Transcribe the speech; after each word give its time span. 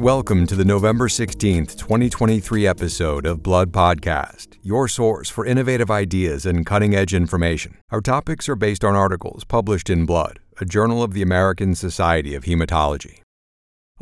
Welcome 0.00 0.46
to 0.46 0.56
the 0.56 0.64
November 0.64 1.08
16th, 1.08 1.76
2023 1.76 2.66
episode 2.66 3.26
of 3.26 3.42
Blood 3.42 3.70
Podcast, 3.70 4.56
your 4.62 4.88
source 4.88 5.28
for 5.28 5.44
innovative 5.44 5.90
ideas 5.90 6.46
and 6.46 6.64
cutting 6.64 6.94
edge 6.94 7.12
information. 7.12 7.76
Our 7.90 8.00
topics 8.00 8.48
are 8.48 8.56
based 8.56 8.82
on 8.82 8.96
articles 8.96 9.44
published 9.44 9.90
in 9.90 10.06
Blood, 10.06 10.38
a 10.58 10.64
journal 10.64 11.02
of 11.02 11.12
the 11.12 11.20
American 11.20 11.74
Society 11.74 12.34
of 12.34 12.44
Hematology. 12.44 13.20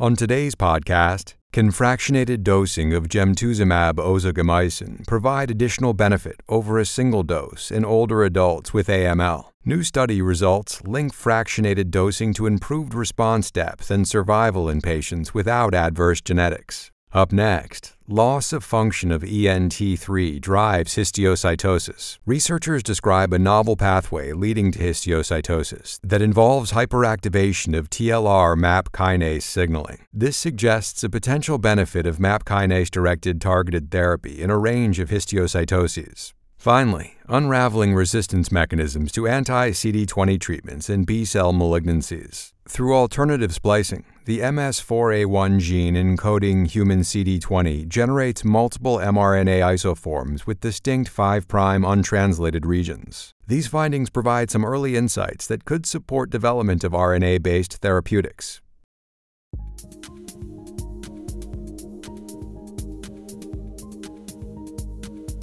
On 0.01 0.15
today's 0.15 0.55
podcast, 0.55 1.33
can 1.51 1.71
fractionated 1.71 2.41
dosing 2.41 2.93
of 2.93 3.09
gemtuzumab 3.09 3.95
ozogamicin 3.95 5.05
provide 5.05 5.51
additional 5.51 5.93
benefit 5.93 6.37
over 6.47 6.79
a 6.79 6.85
single 6.85 7.21
dose 7.21 7.69
in 7.69 7.83
older 7.83 8.23
adults 8.23 8.73
with 8.73 8.87
AML? 8.87 9.49
New 9.65 9.83
study 9.83 10.21
results 10.21 10.81
link 10.85 11.13
fractionated 11.13 11.91
dosing 11.91 12.33
to 12.35 12.47
improved 12.47 12.93
response 12.93 13.51
depth 13.51 13.91
and 13.91 14.07
survival 14.07 14.69
in 14.69 14.79
patients 14.79 15.33
without 15.33 15.75
adverse 15.75 16.21
genetics. 16.21 16.91
Up 17.11 17.31
next, 17.31 17.93
loss 18.07 18.53
of 18.53 18.63
function 18.63 19.11
of 19.11 19.23
ENT3 19.23 20.39
drives 20.39 20.95
histiocytosis. 20.95 22.19
Researchers 22.23 22.83
describe 22.83 23.33
a 23.33 23.39
novel 23.39 23.75
pathway 23.75 24.31
leading 24.31 24.71
to 24.73 24.77
histiocytosis 24.77 25.97
that 26.03 26.21
involves 26.21 26.73
hyperactivation 26.73 27.75
of 27.75 27.89
TLR 27.89 28.55
MAP 28.55 28.91
kinase 28.91 29.41
signaling. 29.41 30.05
This 30.13 30.37
suggests 30.37 31.03
a 31.03 31.09
potential 31.09 31.57
benefit 31.57 32.05
of 32.05 32.19
MAP 32.19 32.45
kinase 32.45 32.91
directed 32.91 33.41
targeted 33.41 33.89
therapy 33.89 34.39
in 34.39 34.51
a 34.51 34.57
range 34.59 34.99
of 34.99 35.09
histiocytoses. 35.09 36.33
Finally, 36.59 37.15
unraveling 37.27 37.95
resistance 37.95 38.51
mechanisms 38.51 39.13
to 39.13 39.25
anti 39.25 39.71
CD20 39.71 40.39
treatments 40.39 40.89
in 40.91 41.05
B 41.05 41.25
cell 41.25 41.53
malignancies. 41.53 42.51
Through 42.67 42.95
alternative 42.95 43.53
splicing, 43.53 44.03
the 44.29 44.41
MS4A1 44.41 45.57
gene 45.57 45.95
encoding 45.95 46.67
human 46.67 46.99
CD20 46.99 47.87
generates 47.87 48.45
multiple 48.45 48.97
mRNA 48.97 49.59
isoforms 49.61 50.45
with 50.45 50.59
distinct 50.59 51.09
5' 51.09 51.47
untranslated 51.51 52.63
regions. 52.63 53.33
These 53.47 53.65
findings 53.65 54.11
provide 54.11 54.51
some 54.51 54.63
early 54.63 54.95
insights 54.95 55.47
that 55.47 55.65
could 55.65 55.87
support 55.87 56.29
development 56.29 56.83
of 56.83 56.91
RNA 56.91 57.41
based 57.41 57.77
therapeutics. 57.77 58.61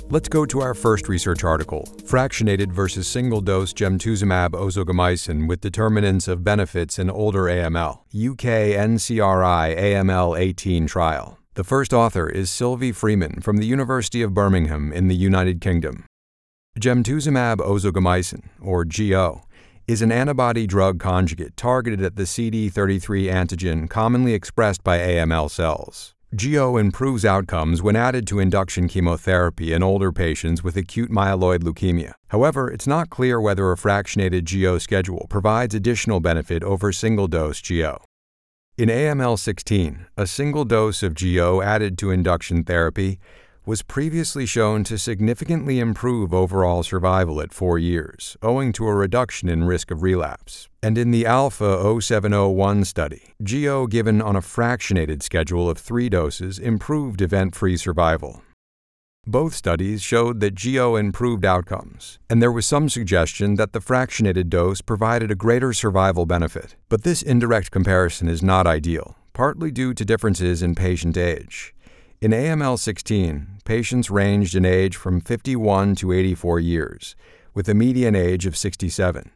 Let's 0.08 0.28
go 0.28 0.46
to 0.46 0.60
our 0.60 0.72
first 0.72 1.08
research 1.08 1.42
article 1.42 1.82
Fractionated 2.04 2.70
versus 2.70 3.08
single 3.08 3.40
dose 3.40 3.72
gemtuzumab 3.72 4.50
ozogamicin 4.50 5.48
with 5.48 5.60
determinants 5.60 6.28
of 6.28 6.44
benefits 6.44 7.00
in 7.00 7.10
older 7.10 7.42
AML, 7.42 8.02
UK 8.14 8.76
NCRI 8.78 9.76
AML 9.76 10.38
18 10.38 10.86
trial. 10.86 11.40
The 11.54 11.64
first 11.64 11.92
author 11.92 12.28
is 12.28 12.50
Sylvie 12.50 12.92
Freeman 12.92 13.40
from 13.40 13.56
the 13.56 13.66
University 13.66 14.22
of 14.22 14.32
Birmingham 14.32 14.92
in 14.92 15.08
the 15.08 15.16
United 15.16 15.60
Kingdom. 15.60 16.04
Gemtuzumab 16.78 17.56
ozogamicin, 17.56 18.44
or 18.60 18.84
GO, 18.84 19.42
is 19.88 20.02
an 20.02 20.12
antibody 20.12 20.68
drug 20.68 21.00
conjugate 21.00 21.56
targeted 21.56 22.00
at 22.00 22.14
the 22.14 22.22
CD33 22.22 23.24
antigen 23.24 23.90
commonly 23.90 24.34
expressed 24.34 24.84
by 24.84 24.98
AML 24.98 25.50
cells. 25.50 26.15
GO 26.34 26.76
improves 26.76 27.24
outcomes 27.24 27.82
when 27.82 27.94
added 27.94 28.26
to 28.26 28.40
induction 28.40 28.88
chemotherapy 28.88 29.72
in 29.72 29.80
older 29.80 30.10
patients 30.10 30.64
with 30.64 30.76
acute 30.76 31.08
myeloid 31.08 31.60
leukemia. 31.60 32.14
However, 32.28 32.68
it's 32.68 32.86
not 32.86 33.10
clear 33.10 33.40
whether 33.40 33.70
a 33.70 33.76
fractionated 33.76 34.42
GO 34.44 34.78
schedule 34.78 35.28
provides 35.30 35.72
additional 35.72 36.18
benefit 36.18 36.64
over 36.64 36.90
single 36.90 37.28
dose 37.28 37.62
GO. 37.62 38.02
In 38.76 38.88
AML 38.88 39.38
16, 39.38 40.06
a 40.16 40.26
single 40.26 40.64
dose 40.64 41.04
of 41.04 41.14
GO 41.14 41.62
added 41.62 41.96
to 41.98 42.10
induction 42.10 42.64
therapy 42.64 43.20
was 43.66 43.82
previously 43.82 44.46
shown 44.46 44.84
to 44.84 44.96
significantly 44.96 45.80
improve 45.80 46.32
overall 46.32 46.84
survival 46.84 47.40
at 47.40 47.52
four 47.52 47.80
years, 47.80 48.36
owing 48.40 48.72
to 48.72 48.86
a 48.86 48.94
reduction 48.94 49.48
in 49.48 49.64
risk 49.64 49.90
of 49.90 50.02
relapse. 50.02 50.68
And 50.84 50.96
in 50.96 51.10
the 51.10 51.26
Alpha 51.26 52.00
0701 52.00 52.84
study, 52.84 53.34
GO 53.42 53.88
given 53.88 54.22
on 54.22 54.36
a 54.36 54.40
fractionated 54.40 55.20
schedule 55.20 55.68
of 55.68 55.78
three 55.78 56.08
doses 56.08 56.60
improved 56.60 57.20
event 57.20 57.56
free 57.56 57.76
survival. 57.76 58.40
Both 59.26 59.54
studies 59.54 60.00
showed 60.00 60.38
that 60.38 60.54
GO 60.54 60.94
improved 60.94 61.44
outcomes, 61.44 62.20
and 62.30 62.40
there 62.40 62.52
was 62.52 62.64
some 62.64 62.88
suggestion 62.88 63.56
that 63.56 63.72
the 63.72 63.80
fractionated 63.80 64.48
dose 64.48 64.80
provided 64.80 65.32
a 65.32 65.34
greater 65.34 65.72
survival 65.72 66.24
benefit. 66.24 66.76
But 66.88 67.02
this 67.02 67.22
indirect 67.22 67.72
comparison 67.72 68.28
is 68.28 68.44
not 68.44 68.68
ideal, 68.68 69.16
partly 69.32 69.72
due 69.72 69.92
to 69.94 70.04
differences 70.04 70.62
in 70.62 70.76
patient 70.76 71.16
age. 71.16 71.74
In 72.18 72.30
AML 72.30 72.78
16, 72.78 73.58
patients 73.66 74.10
ranged 74.10 74.54
in 74.54 74.64
age 74.64 74.96
from 74.96 75.20
51 75.20 75.96
to 75.96 76.12
84 76.12 76.60
years, 76.60 77.14
with 77.52 77.68
a 77.68 77.74
median 77.74 78.16
age 78.16 78.46
of 78.46 78.56
67. 78.56 79.30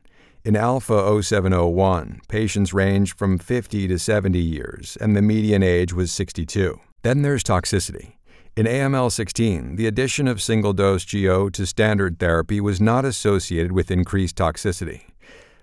In 0.46 0.56
Alpha 0.56 1.22
0701, 1.22 2.22
patients 2.28 2.72
ranged 2.72 3.18
from 3.18 3.36
50 3.36 3.86
to 3.86 3.98
70 3.98 4.38
years, 4.38 4.96
and 4.98 5.14
the 5.14 5.20
median 5.20 5.62
age 5.62 5.92
was 5.92 6.10
62. 6.10 6.80
Then 7.02 7.20
there's 7.20 7.44
toxicity. 7.44 8.14
In 8.56 8.64
AML 8.64 9.12
16, 9.12 9.76
the 9.76 9.86
addition 9.86 10.26
of 10.26 10.41
single 10.41 10.72
dose 10.72 11.04
GO 11.04 11.50
to 11.50 11.66
standard 11.66 12.18
therapy 12.18 12.62
was 12.62 12.80
not 12.80 13.04
associated 13.04 13.72
with 13.72 13.91
increased 13.91 14.36
toxicity. 14.36 15.02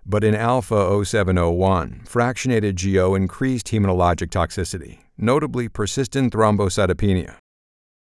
But 0.06 0.24
in 0.24 0.36
Alpha 0.36 1.04
0701, 1.04 2.04
fractionated 2.06 2.94
GO 2.94 3.16
increased 3.16 3.68
hematologic 3.68 4.30
toxicity, 4.30 5.00
notably 5.18 5.68
persistent 5.68 6.34
thrombocytopenia. 6.34 7.36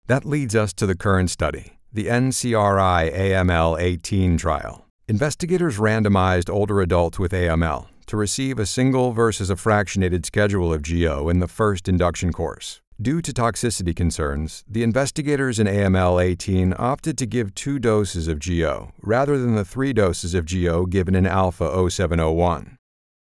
That 0.06 0.25
leads 0.25 0.54
us 0.54 0.72
to 0.75 0.86
the 0.86 0.97
current 0.97 1.30
study, 1.30 1.78
the 1.92 2.06
NCRI 2.06 3.14
AML 3.14 3.80
18 3.80 4.36
trial. 4.36 4.86
Investigators 5.08 5.78
randomized 5.78 6.50
older 6.50 6.80
adults 6.80 7.19
with 7.19 7.32
AML 7.32 7.86
to 8.06 8.16
receive 8.16 8.58
a 8.58 8.66
single 8.66 9.12
versus 9.12 9.50
a 9.50 9.54
fractionated 9.54 10.26
schedule 10.26 10.72
of 10.72 10.82
GO 10.82 11.28
in 11.28 11.41
the 11.41 11.48
first 11.48 11.88
induction 11.88 12.32
course. 12.32 12.80
Due 13.00 13.20
to 13.20 13.32
toxicity 13.32 13.94
concerns, 13.94 14.62
the 14.69 14.82
investigators 14.82 15.58
in 15.58 15.66
AML 15.66 16.22
18 16.22 16.75
opted 16.78 17.19
to 17.19 17.26
give 17.26 17.54
two 17.54 17.78
doses 17.78 18.28
of 18.28 18.38
GO 18.38 18.92
rather 19.02 19.36
than 19.36 19.56
the 19.56 19.64
three 19.64 19.92
doses 19.92 20.32
of 20.32 20.46
GO 20.46 20.86
given 20.86 21.14
in 21.14 21.26
Alpha 21.26 21.91
0701. 21.91 22.76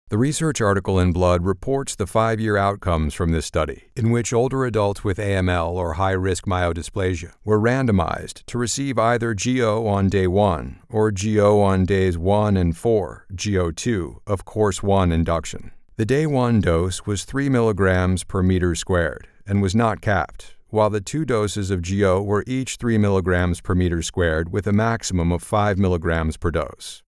The 0.08 0.18
research 0.18 0.60
article 0.60 1.00
in 1.00 1.10
Blood 1.10 1.44
reports 1.44 1.96
the 1.96 2.06
five 2.06 2.38
year 2.38 2.56
outcomes 2.56 3.12
from 3.12 3.32
this 3.32 3.44
study, 3.44 3.86
in 3.96 4.12
which 4.12 4.32
older 4.32 4.64
adults 4.64 5.02
with 5.02 5.18
AML 5.18 5.72
or 5.72 5.94
high 5.94 6.12
risk 6.12 6.46
myelodysplasia 6.46 7.32
were 7.44 7.58
randomized 7.58 8.44
to 8.46 8.56
receive 8.56 9.00
either 9.00 9.34
GO 9.34 9.84
on 9.88 10.08
day 10.08 10.28
1 10.28 10.78
or 10.88 11.10
GO 11.10 11.60
on 11.60 11.84
days 11.84 12.16
1 12.16 12.56
and 12.56 12.76
4, 12.76 13.26
GO2, 13.34 14.18
of 14.28 14.44
course 14.44 14.80
1 14.80 15.10
induction. 15.10 15.72
The 15.96 16.06
day 16.06 16.24
1 16.24 16.60
dose 16.60 17.04
was 17.04 17.24
3 17.24 17.48
milligrams 17.48 18.22
per 18.22 18.44
meter 18.44 18.76
squared 18.76 19.26
and 19.44 19.60
was 19.60 19.74
not 19.74 20.02
capped, 20.02 20.54
while 20.68 20.88
the 20.88 21.00
two 21.00 21.24
doses 21.24 21.72
of 21.72 21.82
GO 21.82 22.22
were 22.22 22.44
each 22.46 22.76
3 22.76 22.96
milligrams 22.96 23.60
per 23.60 23.74
meter 23.74 24.02
squared 24.02 24.52
with 24.52 24.68
a 24.68 24.72
maximum 24.72 25.32
of 25.32 25.42
5 25.42 25.78
milligrams 25.78 26.36
per 26.36 26.52
dose. 26.52 27.02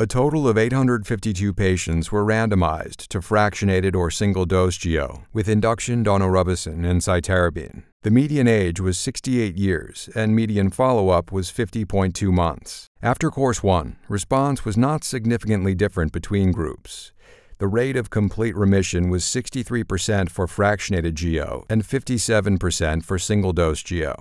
A 0.00 0.06
total 0.06 0.46
of 0.46 0.56
852 0.56 1.52
patients 1.52 2.12
were 2.12 2.24
randomized 2.24 3.08
to 3.08 3.18
fractionated 3.18 3.96
or 3.96 4.12
single 4.12 4.46
dose 4.46 4.78
GO 4.78 5.24
with 5.32 5.48
induction 5.48 6.04
daunorubicin 6.04 6.88
and 6.88 7.00
cytarabine. 7.00 7.82
The 8.04 8.12
median 8.12 8.46
age 8.46 8.78
was 8.78 8.96
68 8.96 9.56
years 9.56 10.08
and 10.14 10.36
median 10.36 10.70
follow 10.70 11.08
up 11.08 11.32
was 11.32 11.50
50.2 11.50 12.32
months. 12.32 12.86
After 13.02 13.28
course 13.28 13.64
1, 13.64 13.96
response 14.08 14.64
was 14.64 14.76
not 14.76 15.02
significantly 15.02 15.74
different 15.74 16.12
between 16.12 16.52
groups. 16.52 17.10
The 17.58 17.66
rate 17.66 17.96
of 17.96 18.08
complete 18.08 18.54
remission 18.54 19.10
was 19.10 19.24
63% 19.24 20.30
for 20.30 20.46
fractionated 20.46 21.16
GO 21.20 21.64
and 21.68 21.82
57% 21.82 23.04
for 23.04 23.18
single 23.18 23.52
dose 23.52 23.82
GO. 23.82 24.14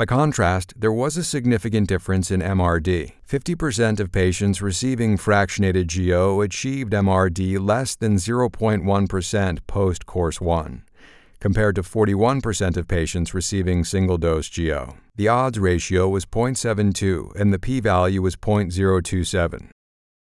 By 0.00 0.06
contrast, 0.06 0.72
there 0.78 0.90
was 0.90 1.18
a 1.18 1.22
significant 1.22 1.86
difference 1.86 2.30
in 2.30 2.40
MRD. 2.40 3.12
50% 3.28 4.00
of 4.00 4.10
patients 4.10 4.62
receiving 4.62 5.18
fractionated 5.18 5.94
GO 5.94 6.40
achieved 6.40 6.94
MRD 6.94 7.60
less 7.60 7.96
than 7.96 8.16
0.1% 8.16 9.58
post 9.66 10.06
course 10.06 10.40
1, 10.40 10.84
compared 11.38 11.74
to 11.74 11.82
41% 11.82 12.78
of 12.78 12.88
patients 12.88 13.34
receiving 13.34 13.84
single 13.84 14.16
dose 14.16 14.48
GO. 14.48 14.96
The 15.16 15.28
odds 15.28 15.58
ratio 15.58 16.08
was 16.08 16.24
0.72 16.24 17.38
and 17.38 17.52
the 17.52 17.58
p 17.58 17.78
value 17.80 18.22
was 18.22 18.36
0.027. 18.36 19.68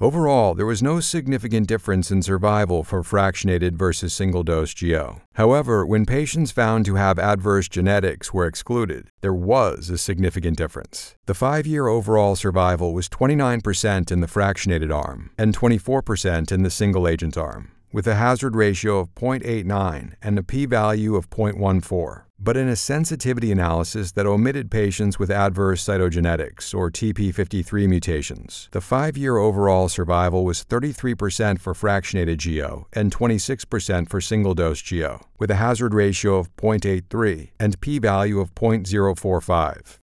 Overall, 0.02 0.56
there 0.56 0.66
was 0.66 0.82
no 0.82 1.00
significant 1.00 1.68
difference 1.68 2.10
in 2.10 2.24
survival 2.24 2.84
for 2.84 3.04
fractionated 3.04 3.74
versus 3.74 4.16
single 4.16 4.42
dose 4.42 4.74
GO. 4.74 5.22
However, 5.34 5.86
when 5.86 6.08
patients 6.08 6.50
found 6.50 6.86
to 6.86 6.96
have 6.96 7.20
adverse 7.20 7.70
genetics 7.70 8.34
were 8.34 8.48
excluded, 8.48 9.12
there 9.22 9.32
was 9.32 9.92
a 9.92 10.00
significant 10.00 10.58
difference. 10.58 11.16
The 11.28 11.36
five 11.36 11.68
year 11.68 11.86
overall 11.86 12.36
survival 12.36 12.96
was 12.96 13.10
29% 13.10 14.12
in 14.12 14.22
the 14.22 14.28
fractionated 14.28 14.92
arm 14.92 15.30
and 15.38 15.56
24% 15.56 16.52
in 16.52 16.64
the 16.64 16.72
single 16.72 17.08
agent 17.08 17.38
arm 17.38 17.72
with 17.94 18.08
a 18.08 18.16
hazard 18.16 18.56
ratio 18.56 19.00
of 19.00 19.14
0.89 19.14 20.14
and 20.24 20.40
a 20.40 20.44
p 20.44 20.66
value 20.66 21.16
of 21.16 21.30
0.14. 21.30 22.24
But 22.44 22.58
in 22.58 22.68
a 22.68 22.76
sensitivity 22.76 23.52
analysis 23.52 24.14
that 24.14 24.26
omitted 24.26 24.72
patients 24.72 25.20
with 25.20 25.30
adverse 25.30 25.84
cytogenetics 25.84 26.74
or 26.74 26.90
TP53 26.90 27.88
mutations, 27.88 28.68
the 28.72 28.82
five 28.82 29.16
year 29.16 29.38
overall 29.38 29.88
survival 29.90 30.44
was 30.44 30.66
33% 30.66 31.60
for 31.60 31.76
fractionated 31.76 32.44
GO 32.44 32.88
and 32.94 33.16
26% 33.16 34.10
for 34.10 34.20
single 34.20 34.56
dose 34.56 34.82
GO, 34.82 35.22
with 35.38 35.52
a 35.52 35.56
hazard 35.56 35.94
ratio 35.94 36.38
of 36.38 36.56
0.83 36.56 37.52
and 37.60 37.80
p 37.80 38.00
value 38.00 38.40
of 38.40 38.56
0.045. 38.56 40.00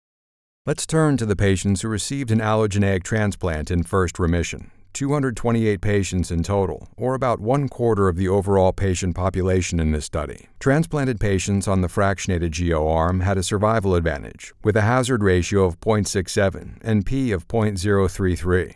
Let's 0.66 0.84
turn 0.84 1.16
to 1.16 1.24
the 1.24 1.36
patients 1.36 1.80
who 1.80 1.88
received 1.88 2.30
an 2.30 2.40
allogeneic 2.40 3.02
transplant 3.02 3.70
in 3.70 3.82
first 3.82 4.18
remission. 4.18 4.72
228 4.96 5.82
patients 5.82 6.30
in 6.30 6.42
total, 6.42 6.88
or 6.96 7.14
about 7.14 7.38
one 7.38 7.68
quarter 7.68 8.08
of 8.08 8.16
the 8.16 8.28
overall 8.28 8.72
patient 8.72 9.14
population 9.14 9.78
in 9.78 9.92
this 9.92 10.06
study. 10.06 10.46
Transplanted 10.58 11.20
patients 11.20 11.68
on 11.68 11.82
the 11.82 11.88
fractionated 11.88 12.56
GO 12.56 12.88
arm 12.88 13.20
had 13.20 13.36
a 13.36 13.42
survival 13.42 13.94
advantage, 13.94 14.54
with 14.64 14.74
a 14.74 14.80
hazard 14.80 15.22
ratio 15.22 15.64
of 15.64 15.78
0.67 15.80 16.78
and 16.80 17.04
p 17.04 17.30
of 17.30 17.46
0.033. 17.46 18.74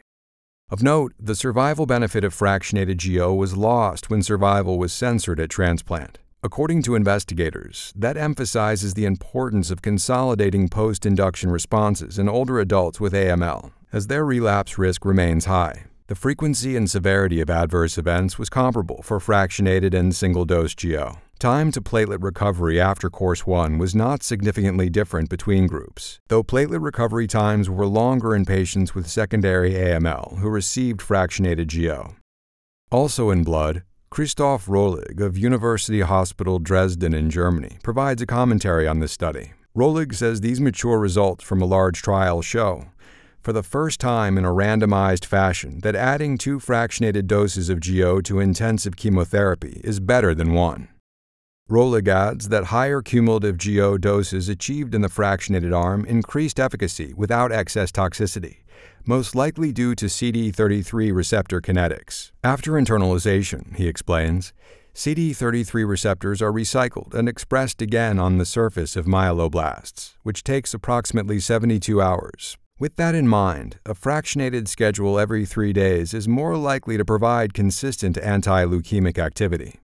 Of 0.68 0.82
note, 0.82 1.14
the 1.18 1.34
survival 1.34 1.86
benefit 1.86 2.22
of 2.22 2.34
fractionated 2.34 3.00
GO 3.02 3.32
was 3.32 3.56
lost 3.56 4.10
when 4.10 4.22
survival 4.22 4.78
was 4.78 4.92
censored 4.92 5.40
at 5.40 5.48
transplant. 5.48 6.18
According 6.42 6.82
to 6.82 6.96
investigators, 6.96 7.94
that 7.96 8.18
emphasizes 8.18 8.92
the 8.92 9.06
importance 9.06 9.70
of 9.70 9.80
consolidating 9.80 10.68
post 10.68 11.06
induction 11.06 11.50
responses 11.50 12.18
in 12.18 12.28
older 12.28 12.60
adults 12.60 13.00
with 13.00 13.14
AML, 13.14 13.72
as 13.90 14.08
their 14.08 14.26
relapse 14.26 14.76
risk 14.76 15.06
remains 15.06 15.46
high. 15.46 15.86
The 16.10 16.16
frequency 16.16 16.76
and 16.76 16.90
severity 16.90 17.40
of 17.40 17.48
adverse 17.48 17.96
events 17.96 18.36
was 18.36 18.48
comparable 18.48 19.00
for 19.00 19.20
fractionated 19.20 19.94
and 19.94 20.12
single 20.12 20.44
dose 20.44 20.74
GO. 20.74 21.18
Time 21.38 21.70
to 21.70 21.80
platelet 21.80 22.20
recovery 22.20 22.80
after 22.80 23.08
course 23.08 23.46
1 23.46 23.78
was 23.78 23.94
not 23.94 24.24
significantly 24.24 24.90
different 24.90 25.30
between 25.30 25.68
groups, 25.68 26.18
though 26.26 26.42
platelet 26.42 26.82
recovery 26.82 27.28
times 27.28 27.70
were 27.70 27.86
longer 27.86 28.34
in 28.34 28.44
patients 28.44 28.92
with 28.92 29.08
secondary 29.08 29.74
AML 29.74 30.40
who 30.40 30.48
received 30.48 30.98
fractionated 30.98 31.68
GO. 31.72 32.16
Also 32.90 33.30
in 33.30 33.44
blood, 33.44 33.84
Christoph 34.10 34.66
Röllig 34.66 35.20
of 35.20 35.38
University 35.38 36.00
Hospital 36.00 36.58
Dresden 36.58 37.14
in 37.14 37.30
Germany 37.30 37.78
provides 37.84 38.20
a 38.20 38.26
commentary 38.26 38.88
on 38.88 38.98
this 38.98 39.12
study. 39.12 39.52
Röllig 39.76 40.16
says 40.16 40.40
these 40.40 40.60
mature 40.60 40.98
results 40.98 41.44
from 41.44 41.62
a 41.62 41.66
large 41.66 42.02
trial 42.02 42.42
show 42.42 42.86
for 43.42 43.52
the 43.52 43.62
first 43.62 44.00
time 44.00 44.36
in 44.36 44.44
a 44.44 44.52
randomized 44.52 45.24
fashion 45.24 45.80
that 45.80 45.96
adding 45.96 46.36
two 46.36 46.58
fractionated 46.58 47.26
doses 47.26 47.68
of 47.68 47.80
GO 47.80 48.20
to 48.20 48.40
intensive 48.40 48.96
chemotherapy 48.96 49.80
is 49.82 50.00
better 50.00 50.34
than 50.34 50.52
one. 50.52 50.88
Röllig 51.70 52.08
adds 52.08 52.48
that 52.48 52.64
higher 52.64 53.00
cumulative 53.00 53.56
GO 53.56 53.96
doses 53.96 54.48
achieved 54.48 54.94
in 54.94 55.02
the 55.02 55.08
fractionated 55.08 55.72
arm 55.72 56.04
increased 56.04 56.58
efficacy 56.58 57.14
without 57.16 57.52
excess 57.52 57.92
toxicity, 57.92 58.64
most 59.06 59.36
likely 59.36 59.70
due 59.70 59.94
to 59.94 60.06
CD33 60.06 61.14
receptor 61.14 61.60
kinetics. 61.60 62.32
After 62.42 62.72
internalization, 62.72 63.76
he 63.76 63.86
explains, 63.86 64.52
CD33 64.94 65.88
receptors 65.88 66.42
are 66.42 66.52
recycled 66.52 67.14
and 67.14 67.28
expressed 67.28 67.80
again 67.80 68.18
on 68.18 68.38
the 68.38 68.44
surface 68.44 68.96
of 68.96 69.06
myeloblasts, 69.06 70.14
which 70.24 70.42
takes 70.42 70.74
approximately 70.74 71.38
72 71.38 72.02
hours, 72.02 72.58
with 72.80 72.96
that 72.96 73.14
in 73.14 73.28
mind, 73.28 73.78
a 73.84 73.94
fractionated 73.94 74.66
schedule 74.66 75.20
every 75.20 75.44
three 75.44 75.72
days 75.72 76.14
is 76.14 76.26
more 76.26 76.56
likely 76.56 76.96
to 76.96 77.04
provide 77.04 77.52
consistent 77.52 78.16
anti 78.16 78.64
leukemic 78.64 79.18
activity. 79.18 79.78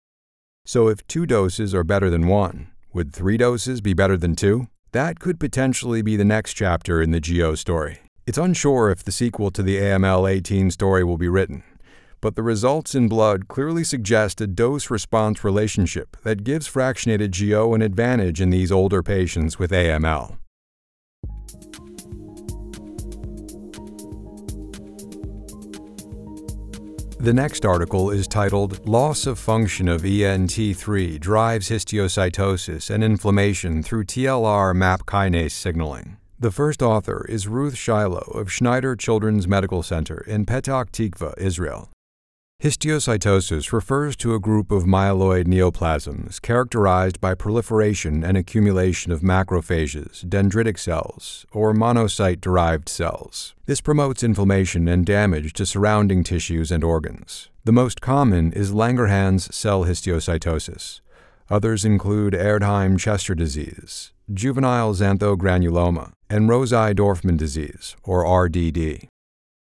So, 0.65 0.89
if 0.89 1.07
two 1.07 1.27
doses 1.27 1.75
are 1.75 1.85
better 1.85 2.09
than 2.09 2.27
one, 2.27 2.73
would 2.95 3.13
three 3.13 3.37
doses 3.37 3.83
be 3.83 3.93
better 3.93 4.17
than 4.17 4.35
two? 4.35 4.69
That 4.93 5.21
could 5.21 5.39
potentially 5.39 6.01
be 6.01 6.17
the 6.17 6.25
next 6.25 6.55
chapter 6.55 7.03
in 7.03 7.11
the 7.11 7.21
GO 7.21 7.55
story. 7.55 7.99
It's 8.27 8.39
unsure 8.39 8.91
if 8.91 9.05
the 9.05 9.13
sequel 9.13 9.51
to 9.51 9.63
the 9.63 9.77
AML 9.77 10.29
18 10.29 10.71
story 10.71 11.05
will 11.05 11.19
be 11.19 11.29
written, 11.29 11.65
but 12.23 12.35
the 12.35 12.43
results 12.43 12.95
in 12.95 13.09
blood 13.09 13.47
clearly 13.47 13.85
suggest 13.85 14.41
a 14.41 14.47
dose 14.47 14.91
response 14.91 15.45
relationship 15.45 16.17
that 16.25 16.45
gives 16.45 16.67
fractionated 16.67 17.39
GO 17.39 17.75
an 17.75 17.83
advantage 17.83 18.41
in 18.41 18.49
these 18.49 18.73
older 18.73 19.03
patients 19.03 19.59
with 19.59 19.71
AML. 19.71 20.39
The 27.27 27.35
next 27.35 27.67
article 27.67 28.13
is 28.13 28.29
titled 28.29 28.87
Loss 28.87 29.27
of 29.27 29.37
Function 29.37 29.89
of 29.89 30.03
ENT3 30.03 31.19
Drives 31.19 31.69
Histiocytosis 31.71 32.89
and 32.89 33.03
Inflammation 33.03 33.83
Through 33.83 34.05
TLR 34.05 34.73
MAP 34.77 35.07
Kinase 35.07 35.51
Signaling. 35.51 36.19
The 36.39 36.53
first 36.53 36.83
author 36.83 37.27
is 37.29 37.49
Ruth 37.49 37.77
Shiloh 37.77 38.31
of 38.33 38.53
Schneider 38.53 38.95
Children's 38.95 39.49
Medical 39.49 39.83
Center 39.83 40.21
in 40.29 40.47
Petah 40.47 40.89
Tikva, 40.89 41.37
Israel. 41.37 41.91
Histiocytosis 42.67 43.73
refers 43.73 44.17
to 44.17 44.35
a 44.35 44.41
group 44.41 44.73
of 44.73 44.83
myeloid 44.83 45.45
neoplasms 45.47 46.43
characterized 46.43 47.21
by 47.21 47.33
proliferation 47.33 48.25
and 48.25 48.37
accumulation 48.37 49.13
of 49.13 49.21
macrophages, 49.21 50.25
dendritic 50.25 50.77
cells, 50.77 51.47
or 51.53 51.73
monocyte 51.73 52.41
derived 52.41 52.89
cells. 52.89 53.55
This 53.67 53.81
promotes 53.81 54.25
inflammation 54.25 54.89
and 54.89 55.07
damage 55.07 55.53
to 55.53 55.65
surrounding 55.65 56.25
tissues 56.25 56.73
and 56.73 56.83
organs. 56.83 57.51
The 57.63 57.71
most 57.71 58.01
common 58.01 58.53
is 58.53 58.73
Langerhans 58.73 59.53
cell 59.55 59.85
histiocytosis. 59.85 61.03
Others 61.49 61.85
include 61.85 62.33
Erdheim 62.35 62.99
Chester 62.99 63.37
disease, 63.37 64.13
juvenile 64.35 64.93
xanthogranuloma, 64.93 66.11
and 66.29 66.49
Rosai-Dorfman 66.51 67.37
disease, 67.37 67.95
or 68.03 68.25
RDD. 68.25 69.07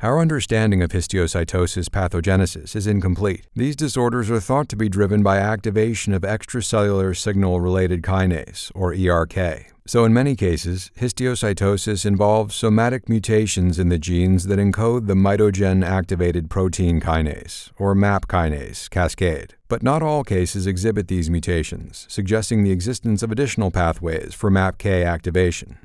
Our 0.02 0.19
understanding 0.19 0.82
of 0.82 0.93
histiocytosis 0.93 1.91
pathogenesis 1.91 2.75
is 2.75 2.87
incomplete. 2.87 3.47
These 3.55 3.76
disorders 3.76 4.31
are 4.31 4.41
thought 4.41 4.70
to 4.70 4.76
be 4.76 4.88
driven 4.88 5.23
by 5.23 5.37
activation 5.37 6.14
of 6.14 6.23
extracellular 6.23 7.14
signal 7.14 7.61
related 7.61 8.00
kinase, 8.00 8.73
or 8.75 8.94
ERK. 8.94 9.67
So, 9.87 10.06
in 10.06 10.14
many 10.14 10.37
cases, 10.37 10.91
histiocytosis 10.99 12.06
involves 12.06 12.55
somatic 12.55 13.11
mutations 13.11 13.79
in 13.79 13.91
the 13.91 13.99
genes 13.99 14.47
that 14.47 14.58
encode 14.58 15.06
the 15.06 15.12
mitogen 15.12 15.85
activated 15.85 16.49
protein 16.49 16.99
kinase, 16.99 17.70
or 17.76 17.94
MAP 17.94 18.26
kinase, 18.26 18.88
cascade. 18.88 19.54
But 19.69 19.83
not 19.83 20.02
all 20.02 20.25
cases 20.25 20.66
exhibit 20.66 21.09
these 21.09 21.28
mutations, 21.28 22.07
suggesting 22.09 22.62
the 22.64 22.71
existence 22.71 23.23
of 23.23 23.30
additional 23.30 23.71
pathways 23.71 24.33
for 24.33 24.50
MAPK 24.50 25.04
activation. 25.04 25.76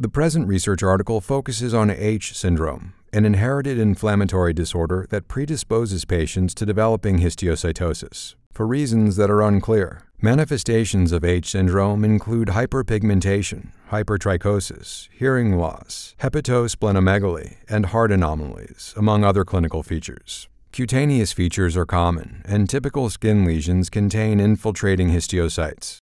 The 0.00 0.08
present 0.08 0.48
research 0.48 0.82
article 0.82 1.20
focuses 1.20 1.72
on 1.72 1.88
H 1.88 2.36
syndrome, 2.36 2.94
an 3.14 3.24
inherited 3.24 3.78
inflammatory 3.78 4.52
disorder 4.52 5.06
that 5.10 5.28
predisposes 5.28 6.04
patients 6.04 6.52
to 6.52 6.66
developing 6.66 7.20
histiocytosis. 7.20 8.34
For 8.50 8.66
reasons 8.66 9.14
that 9.16 9.30
are 9.30 9.40
unclear, 9.40 10.02
manifestations 10.20 11.12
of 11.12 11.24
H 11.24 11.50
syndrome 11.50 12.04
include 12.04 12.48
hyperpigmentation, 12.48 13.68
hypertrichosis, 13.90 15.08
hearing 15.12 15.56
loss, 15.56 16.16
hepatosplenomegaly, 16.20 17.58
and 17.68 17.86
heart 17.86 18.10
anomalies, 18.10 18.92
among 18.96 19.22
other 19.22 19.44
clinical 19.44 19.84
features. 19.84 20.48
Cutaneous 20.72 21.32
features 21.32 21.76
are 21.76 21.86
common, 21.86 22.42
and 22.44 22.68
typical 22.68 23.08
skin 23.10 23.44
lesions 23.44 23.88
contain 23.88 24.40
infiltrating 24.40 25.10
histiocytes. 25.10 26.00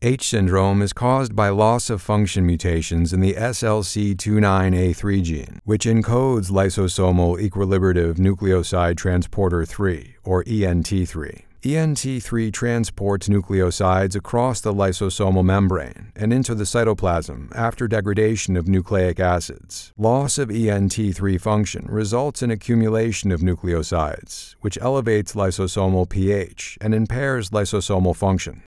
H 0.00 0.28
syndrome 0.28 0.80
is 0.80 0.92
caused 0.92 1.34
by 1.34 1.48
loss 1.48 1.90
of 1.90 2.00
function 2.00 2.46
mutations 2.46 3.12
in 3.12 3.18
the 3.18 3.32
SLC29A3 3.32 5.22
gene, 5.24 5.58
which 5.64 5.86
encodes 5.86 6.52
lysosomal 6.52 7.36
equilibrative 7.36 8.14
nucleoside 8.14 8.96
transporter 8.96 9.64
3, 9.64 10.14
or 10.22 10.44
ENT3. 10.44 11.42
ENT3 11.64 12.52
transports 12.52 13.28
nucleosides 13.28 14.14
across 14.14 14.60
the 14.60 14.72
lysosomal 14.72 15.44
membrane 15.44 16.12
and 16.14 16.32
into 16.32 16.54
the 16.54 16.62
cytoplasm 16.62 17.52
after 17.56 17.88
degradation 17.88 18.56
of 18.56 18.68
nucleic 18.68 19.18
acids. 19.18 19.92
Loss 19.98 20.38
of 20.38 20.48
ENT3 20.48 21.40
function 21.40 21.86
results 21.88 22.40
in 22.40 22.52
accumulation 22.52 23.32
of 23.32 23.40
nucleosides, 23.40 24.54
which 24.60 24.78
elevates 24.80 25.34
lysosomal 25.34 26.08
pH 26.08 26.78
and 26.80 26.94
impairs 26.94 27.50
lysosomal 27.50 28.14
function. 28.14 28.62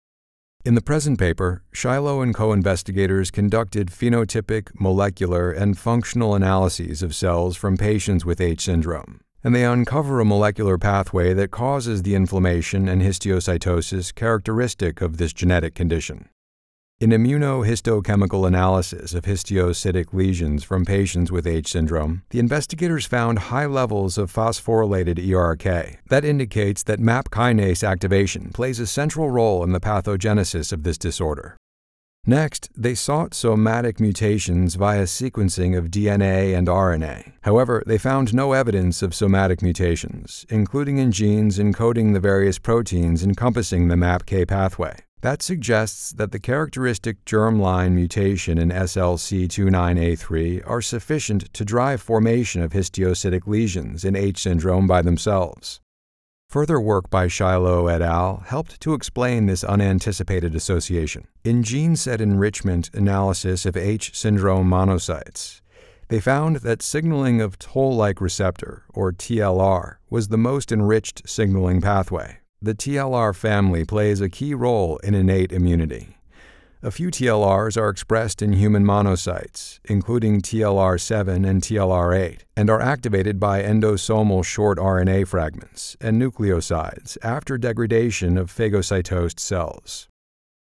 In 0.66 0.74
the 0.74 0.82
present 0.82 1.16
paper, 1.16 1.62
Shiloh 1.72 2.22
and 2.22 2.34
co 2.34 2.52
investigators 2.52 3.30
conducted 3.30 3.86
phenotypic, 3.86 4.70
molecular, 4.74 5.52
and 5.52 5.78
functional 5.78 6.34
analyses 6.34 7.04
of 7.04 7.14
cells 7.14 7.56
from 7.56 7.76
patients 7.76 8.24
with 8.24 8.40
H 8.40 8.62
syndrome. 8.62 9.20
and 9.44 9.54
they 9.54 9.64
uncover 9.64 10.18
a 10.18 10.24
molecular 10.24 10.76
pathway 10.76 11.32
that 11.34 11.52
causes 11.52 12.02
the 12.02 12.16
inflammation 12.16 12.88
and 12.88 13.00
histiocytosis 13.00 14.12
characteristic 14.12 15.00
of 15.00 15.18
this 15.18 15.32
genetic 15.32 15.76
condition. 15.76 16.28
In 16.98 17.10
immunohistochemical 17.10 18.46
analysis 18.46 19.12
of 19.12 19.24
histiocytic 19.24 20.14
lesions 20.14 20.64
from 20.64 20.86
patients 20.86 21.30
with 21.30 21.46
H 21.46 21.68
syndrome, 21.68 22.22
the 22.30 22.38
investigators 22.38 23.04
found 23.04 23.38
high 23.38 23.66
levels 23.66 24.16
of 24.16 24.32
phosphorylated 24.32 25.18
ERK. 25.18 26.00
That 26.08 26.24
indicates 26.24 26.82
that 26.84 26.98
MAP 26.98 27.28
kinase 27.28 27.86
activation 27.86 28.50
plays 28.54 28.80
a 28.80 28.86
central 28.86 29.30
role 29.30 29.62
in 29.62 29.72
the 29.72 29.80
pathogenesis 29.80 30.72
of 30.72 30.84
this 30.84 30.96
disorder. 30.96 31.58
Next, 32.24 32.70
they 32.74 32.94
sought 32.94 33.34
somatic 33.34 34.00
mutations 34.00 34.76
via 34.76 35.02
sequencing 35.02 35.76
of 35.76 35.90
DNA 35.90 36.56
and 36.56 36.66
RNA. 36.66 37.34
However, 37.42 37.82
they 37.86 37.98
found 37.98 38.32
no 38.32 38.54
evidence 38.54 39.02
of 39.02 39.14
somatic 39.14 39.60
mutations, 39.60 40.46
including 40.48 40.96
in 40.96 41.12
genes 41.12 41.58
encoding 41.58 42.14
the 42.14 42.20
various 42.20 42.58
proteins 42.58 43.22
encompassing 43.22 43.88
the 43.88 43.96
MAPK 43.96 44.48
pathway. 44.48 45.05
That 45.22 45.42
suggests 45.42 46.10
that 46.12 46.30
the 46.30 46.38
characteristic 46.38 47.24
germline 47.24 47.92
mutation 47.92 48.58
in 48.58 48.68
SLC29A3 48.68 50.62
are 50.68 50.82
sufficient 50.82 51.52
to 51.54 51.64
drive 51.64 52.02
formation 52.02 52.62
of 52.62 52.72
histiocytic 52.72 53.46
lesions 53.46 54.04
in 54.04 54.14
H 54.14 54.38
syndrome 54.42 54.86
by 54.86 55.02
themselves. 55.02 55.80
Further 56.48 56.80
work 56.80 57.10
by 57.10 57.26
Shiloh 57.26 57.88
et 57.88 58.02
al. 58.02 58.44
helped 58.46 58.80
to 58.80 58.94
explain 58.94 59.46
this 59.46 59.64
unanticipated 59.64 60.54
association. 60.54 61.26
In 61.42 61.64
gene 61.64 61.96
set 61.96 62.20
enrichment 62.20 62.88
analysis 62.94 63.66
of 63.66 63.76
H 63.76 64.14
syndrome 64.14 64.70
monocytes, 64.70 65.60
they 66.08 66.20
found 66.20 66.56
that 66.56 66.82
signaling 66.82 67.40
of 67.40 67.58
toll 67.58 67.96
like 67.96 68.20
receptor, 68.20 68.84
or 68.90 69.12
TLR, 69.12 69.96
was 70.08 70.28
the 70.28 70.38
most 70.38 70.70
enriched 70.70 71.28
signaling 71.28 71.80
pathway. 71.80 72.38
The 72.62 72.74
TLR 72.74 73.36
family 73.36 73.84
plays 73.84 74.22
a 74.22 74.30
key 74.30 74.54
role 74.54 74.96
in 75.04 75.14
innate 75.14 75.52
immunity. 75.52 76.16
A 76.82 76.90
few 76.90 77.10
TLRs 77.10 77.76
are 77.76 77.90
expressed 77.90 78.40
in 78.40 78.54
human 78.54 78.82
monocytes, 78.82 79.78
including 79.84 80.40
TLR7 80.40 81.46
and 81.46 81.60
TLR8, 81.60 82.40
and 82.56 82.70
are 82.70 82.80
activated 82.80 83.38
by 83.38 83.62
endosomal 83.62 84.42
short 84.42 84.78
RNA 84.78 85.28
fragments 85.28 85.98
and 86.00 86.20
nucleosides 86.20 87.18
after 87.22 87.58
degradation 87.58 88.38
of 88.38 88.50
phagocytosed 88.50 89.38
cells. 89.38 90.08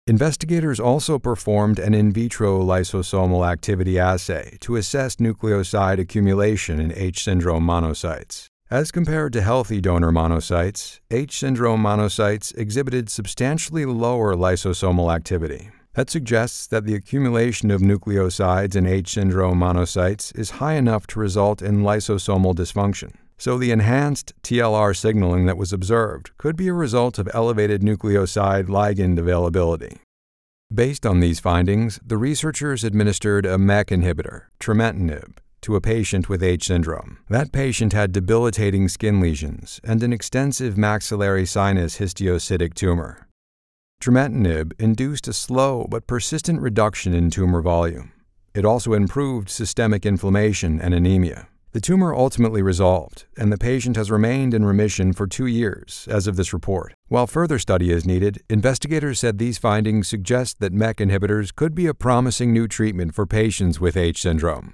Investigators 0.07 0.81
also 0.81 1.17
performed 1.17 1.79
an 1.79 1.93
in 1.93 2.11
vitro 2.11 2.61
lysosomal 2.61 3.49
activity 3.49 3.97
assay 3.97 4.57
to 4.59 4.75
assess 4.75 5.15
nucleoside 5.17 5.99
accumulation 5.99 6.81
in 6.81 6.91
H 6.91 7.23
syndrome 7.23 7.65
monocytes. 7.65 8.49
As 8.69 8.91
compared 8.91 9.31
to 9.31 9.41
healthy 9.41 9.79
donor 9.79 10.11
monocytes, 10.11 10.99
H 11.09 11.39
syndrome 11.39 11.81
monocytes 11.81 12.53
exhibited 12.57 13.09
substantially 13.09 13.85
lower 13.85 14.35
lysosomal 14.35 15.15
activity. 15.15 15.69
That 15.93 16.09
suggests 16.09 16.67
that 16.67 16.83
the 16.83 16.93
accumulation 16.93 17.71
of 17.71 17.79
nucleosides 17.79 18.75
in 18.75 18.85
H 18.85 19.13
syndrome 19.13 19.61
monocytes 19.61 20.37
is 20.37 20.59
high 20.59 20.73
enough 20.73 21.07
to 21.07 21.19
result 21.21 21.61
in 21.61 21.83
lysosomal 21.83 22.53
dysfunction. 22.53 23.13
So, 23.37 23.57
the 23.57 23.71
enhanced 23.71 24.33
TLR 24.43 24.93
signaling 24.93 25.45
that 25.45 25.57
was 25.57 25.71
observed 25.71 26.31
could 26.37 26.57
be 26.57 26.67
a 26.67 26.73
result 26.73 27.17
of 27.17 27.29
elevated 27.33 27.81
nucleoside 27.81 28.65
ligand 28.65 29.17
availability. 29.17 29.99
Based 30.73 31.05
on 31.05 31.21
these 31.21 31.39
findings, 31.39 32.01
the 32.05 32.17
researchers 32.17 32.83
administered 32.83 33.45
a 33.45 33.57
MEK 33.57 33.87
inhibitor, 33.87 34.47
trametinib, 34.59 35.37
to 35.61 35.75
a 35.75 35.81
patient 35.81 36.29
with 36.29 36.43
H 36.43 36.65
syndrome. 36.65 37.19
That 37.29 37.51
patient 37.51 37.93
had 37.93 38.11
debilitating 38.11 38.87
skin 38.87 39.19
lesions 39.19 39.79
and 39.83 40.01
an 40.03 40.13
extensive 40.13 40.77
maxillary 40.77 41.45
sinus 41.45 41.97
histiocytic 41.97 42.73
tumor. 42.73 43.27
Trametinib 44.01 44.73
induced 44.79 45.27
a 45.27 45.33
slow 45.33 45.87
but 45.89 46.07
persistent 46.07 46.61
reduction 46.61 47.13
in 47.13 47.29
tumor 47.29 47.61
volume. 47.61 48.11
It 48.53 48.65
also 48.65 48.93
improved 48.93 49.49
systemic 49.49 50.05
inflammation 50.05 50.79
and 50.79 50.93
anemia. 50.93 51.47
The 51.73 51.81
tumor 51.81 52.13
ultimately 52.13 52.61
resolved, 52.61 53.25
and 53.37 53.51
the 53.51 53.57
patient 53.57 53.97
has 53.97 54.09
remained 54.09 54.53
in 54.53 54.65
remission 54.65 55.13
for 55.13 55.27
two 55.27 55.45
years 55.45 56.07
as 56.09 56.25
of 56.25 56.35
this 56.35 56.53
report. 56.53 56.93
While 57.07 57.27
further 57.27 57.59
study 57.59 57.91
is 57.91 58.05
needed, 58.05 58.41
investigators 58.49 59.19
said 59.19 59.37
these 59.37 59.57
findings 59.57 60.07
suggest 60.07 60.59
that 60.59 60.73
MEK 60.73 60.97
inhibitors 60.97 61.53
could 61.53 61.75
be 61.75 61.85
a 61.85 61.93
promising 61.93 62.53
new 62.53 62.67
treatment 62.67 63.13
for 63.13 63.27
patients 63.27 63.79
with 63.79 63.97
H 63.97 64.21
syndrome. 64.21 64.73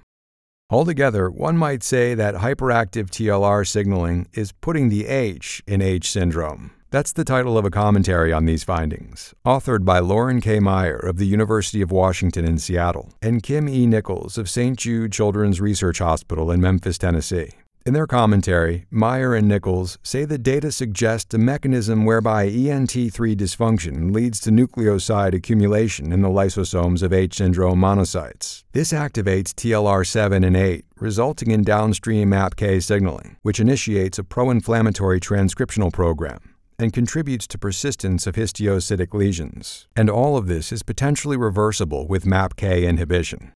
Altogether, 0.74 1.30
one 1.30 1.56
might 1.56 1.84
say 1.84 2.16
that 2.16 2.34
hyperactive 2.34 3.12
TLR 3.12 3.64
signaling 3.68 4.28
is 4.34 4.54
putting 4.54 4.90
the 4.90 5.06
H 5.06 5.62
in 5.68 5.84
H 5.84 6.10
syndrome. 6.10 6.72
That's 6.90 7.14
the 7.14 7.24
title 7.24 7.60
of 7.60 7.66
a 7.66 7.70
commentary 7.70 8.34
on 8.34 8.46
these 8.46 8.64
findings, 8.64 9.36
authored 9.46 9.86
by 9.86 10.00
Lauren 10.00 10.42
K. 10.42 10.60
Meyer 10.60 10.98
of 10.98 11.18
the 11.18 11.28
University 11.28 11.84
of 11.84 11.92
Washington 11.92 12.44
in 12.44 12.58
Seattle 12.58 13.14
and 13.22 13.44
Kim 13.44 13.70
E. 13.70 13.86
Nichols 13.86 14.36
of 14.36 14.50
St. 14.50 14.76
Jude 14.76 15.12
Children's 15.12 15.62
Research 15.62 16.00
Hospital 16.00 16.50
in 16.50 16.60
Memphis, 16.60 16.98
Tennessee. 16.98 17.52
In 17.86 17.94
their 17.94 18.08
commentary, 18.08 18.86
Meyer 18.90 19.36
and 19.36 19.46
Nichols 19.46 19.98
say 20.04 20.24
the 20.24 20.38
data 20.38 20.72
suggest 20.72 21.34
a 21.34 21.38
mechanism 21.38 22.06
whereby 22.06 22.50
ENT3 22.50 23.36
dysfunction 23.36 24.16
leads 24.16 24.40
to 24.40 24.52
nucleoside 24.52 25.34
accumulation 25.34 26.14
in 26.14 26.22
the 26.22 26.30
lysosomes 26.30 27.04
of 27.04 27.12
H 27.12 27.36
syndrome 27.36 27.82
monocytes. 27.82 28.64
This 28.72 28.94
activates 28.94 29.52
TLR7 29.52 30.46
and 30.46 30.56
8, 30.56 30.86
resulting 31.02 31.52
in 31.52 31.64
downstream 31.64 32.30
MAPK 32.30 32.82
signaling, 32.82 33.36
which 33.42 33.60
initiates 33.60 34.18
a 34.18 34.24
pro 34.24 34.50
inflammatory 34.50 35.20
transcriptional 35.20 35.92
program 35.92 36.40
and 36.80 36.94
contributes 36.94 37.48
to 37.48 37.58
persistence 37.58 38.26
of 38.26 38.36
histiocytic 38.36 39.14
lesions. 39.14 39.90
And 39.94 40.10
all 40.10 40.38
of 40.38 40.48
this 40.48 40.72
is 40.72 40.84
potentially 40.84 41.36
reversible 41.36 42.08
with 42.08 42.24
MAPK 42.24 42.88
inhibition. 42.88 43.52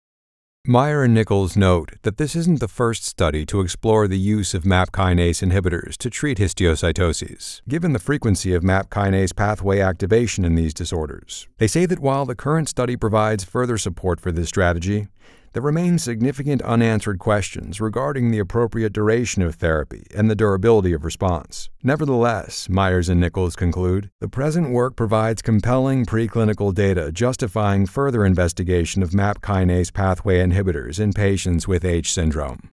Meyer 0.69 1.01
and 1.01 1.13
Nichols 1.13 1.55
note 1.55 1.93
that 2.01 2.17
this 2.17 2.35
isn't 2.35 2.59
the 2.59 2.67
first 2.67 3.05
study 3.05 3.45
to 3.45 3.61
explore 3.61 4.05
the 4.05 4.19
use 4.19 4.53
of 4.53 4.65
MAP 4.65 4.91
kinase 4.91 5.41
inhibitors 5.41 5.95
to 5.95 6.09
treat 6.09 6.39
histiocytoses, 6.39 7.61
given 7.69 7.93
the 7.93 7.99
frequency 7.99 8.53
of 8.53 8.63
MAP 8.63 8.89
kinase 8.89 9.33
pathway 9.33 9.79
activation 9.79 10.43
in 10.43 10.55
these 10.55 10.73
disorders. 10.73 11.47
They 11.57 11.67
say 11.67 11.85
that 11.85 11.99
while 11.99 12.25
the 12.25 12.35
current 12.35 12.67
study 12.67 12.97
provides 12.97 13.45
further 13.45 13.77
support 13.77 14.19
for 14.19 14.33
this 14.33 14.49
strategy, 14.49 15.07
there 15.57 15.63
remain 15.63 15.97
significant 15.97 16.61
unanswered 16.61 17.17
questions 17.17 17.81
regarding 17.81 18.29
the 18.29 18.37
appropriate 18.37 18.93
duration 18.93 19.41
of 19.41 19.55
therapy 19.55 20.05
and 20.13 20.29
the 20.29 20.35
durability 20.35 20.93
of 20.93 21.03
response. 21.03 21.71
Nevertheless, 21.81 22.69
Myers 22.69 23.09
and 23.09 23.19
Nichols 23.19 23.55
conclude, 23.55 24.11
the 24.21 24.27
present 24.27 24.69
work 24.69 24.95
provides 24.95 25.41
compelling 25.41 26.05
preclinical 26.05 26.71
data 26.71 27.11
justifying 27.11 27.87
further 27.87 28.23
investigation 28.23 29.01
of 29.01 29.15
MAP 29.15 29.41
kinase 29.41 29.91
pathway 29.91 30.45
inhibitors 30.45 30.99
in 30.99 31.11
patients 31.11 31.67
with 31.67 31.83
H 31.83 32.13
syndrome. 32.13 32.69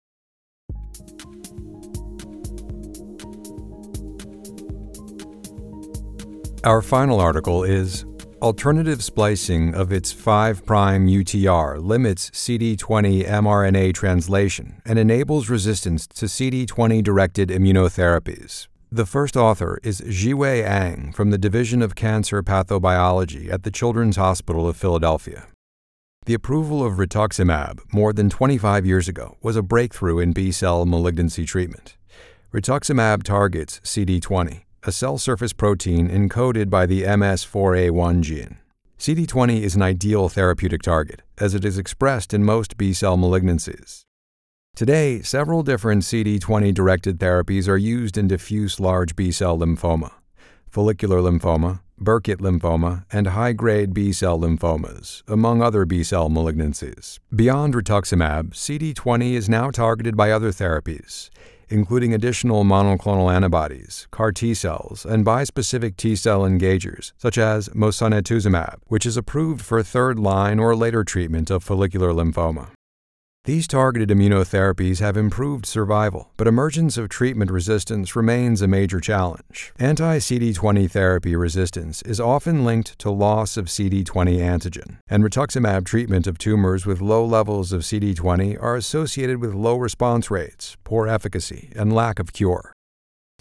Our 6.63 6.81
final 6.81 7.19
article 7.19 7.65
is 7.65 8.05
Alternative 8.41 9.03
splicing 9.03 9.75
of 9.75 9.91
its 9.91 10.13
5' 10.13 10.63
UTR 10.63 11.83
limits 11.83 12.29
CD20 12.29 13.27
mRNA 13.27 13.93
translation 13.93 14.81
and 14.85 14.97
enables 14.97 15.49
resistance 15.49 16.07
to 16.07 16.25
CD20 16.25 17.03
directed 17.03 17.49
immunotherapies. 17.49 18.69
The 18.89 19.05
first 19.05 19.35
author 19.35 19.77
is 19.83 19.99
Zhiwei 19.99 20.63
Ang 20.63 21.11
from 21.11 21.31
the 21.31 21.37
Division 21.37 21.81
of 21.81 21.95
Cancer 21.95 22.41
Pathobiology 22.41 23.51
at 23.51 23.63
the 23.63 23.71
Children's 23.71 24.15
Hospital 24.15 24.69
of 24.69 24.77
Philadelphia. 24.77 25.47
The 26.25 26.33
approval 26.33 26.81
of 26.81 26.93
rituximab 26.93 27.81
more 27.91 28.13
than 28.13 28.29
25 28.29 28.85
years 28.85 29.09
ago 29.09 29.35
was 29.41 29.57
a 29.57 29.61
breakthrough 29.61 30.19
in 30.19 30.31
B 30.31 30.53
cell 30.53 30.85
malignancy 30.85 31.43
treatment. 31.43 31.97
Rituximab 32.53 33.23
targets 33.23 33.81
CD20 33.83 34.61
a 34.83 34.91
cell 34.91 35.17
surface 35.17 35.51
protein 35.51 36.09
encoded 36.09 36.69
by 36.69 36.85
the 36.85 37.03
MS4A1 37.03 38.21
gene. 38.21 38.57
CD20 38.97 39.61
is 39.61 39.75
an 39.75 39.81
ideal 39.81 40.29
therapeutic 40.29 40.81
target, 40.81 41.21
as 41.37 41.53
it 41.53 41.65
is 41.65 41.77
expressed 41.77 42.33
in 42.33 42.43
most 42.43 42.77
B 42.77 42.93
cell 42.93 43.17
malignancies. 43.17 44.03
Today, 44.75 45.21
several 45.21 45.63
different 45.63 46.03
CD20 46.03 46.73
directed 46.73 47.19
therapies 47.19 47.67
are 47.67 47.77
used 47.77 48.17
in 48.17 48.27
diffuse 48.27 48.79
large 48.79 49.15
B 49.15 49.31
cell 49.31 49.57
lymphoma, 49.57 50.11
follicular 50.69 51.19
lymphoma, 51.19 51.81
Burkitt 51.99 52.37
lymphoma, 52.37 53.03
and 53.11 53.27
high 53.27 53.51
grade 53.51 53.93
B 53.93 54.13
cell 54.13 54.39
lymphomas, 54.39 55.23
among 55.27 55.61
other 55.61 55.85
B 55.85 56.03
cell 56.03 56.29
malignancies. 56.29 57.19
Beyond 57.35 57.73
rituximab, 57.73 58.51
CD20 58.51 59.33
is 59.33 59.49
now 59.49 59.69
targeted 59.71 60.15
by 60.15 60.31
other 60.31 60.51
therapies, 60.51 61.29
including 61.69 62.13
additional 62.13 62.63
monoclonal 62.63 63.33
antibodies, 63.33 64.07
CAR 64.11 64.31
T 64.31 64.53
cells, 64.53 65.05
and 65.05 65.25
bispecific 65.25 65.95
T 65.97 66.15
cell 66.15 66.41
engagers, 66.41 67.13
such 67.17 67.37
as 67.37 67.69
mosunetuzumab, 67.69 68.75
which 68.87 69.05
is 69.05 69.17
approved 69.17 69.61
for 69.61 69.81
third 69.83 70.19
line 70.19 70.59
or 70.59 70.75
later 70.75 71.03
treatment 71.03 71.49
of 71.49 71.63
follicular 71.63 72.11
lymphoma. 72.11 72.69
These 73.45 73.67
targeted 73.67 74.09
immunotherapies 74.09 74.99
have 74.99 75.15
improved 75.15 75.65
survival, 75.65 76.29
but 76.35 76.45
emergence 76.45 76.97
of 76.97 77.09
treatment 77.09 77.49
resistance 77.49 78.15
remains 78.15 78.61
a 78.61 78.67
major 78.67 78.99
challenge. 78.99 79.73
Anti 79.79 80.17
CD20 80.17 80.91
therapy 80.91 81.35
resistance 81.35 82.01
is 82.01 82.19
often 82.19 82.65
linked 82.65 82.99
to 82.99 83.09
loss 83.09 83.55
of 83.55 83.65
CD20 83.65 84.39
antigen, 84.39 84.97
and 85.07 85.23
rituximab 85.23 85.85
treatment 85.85 86.27
of 86.27 86.37
tumors 86.37 86.85
with 86.85 87.01
low 87.01 87.25
levels 87.25 87.71
of 87.71 87.81
CD20 87.81 88.61
are 88.61 88.75
associated 88.75 89.39
with 89.39 89.53
low 89.53 89.77
response 89.77 90.29
rates, 90.29 90.75
poor 90.83 91.07
efficacy, 91.07 91.71
and 91.75 91.93
lack 91.93 92.19
of 92.19 92.33
cure. 92.33 92.73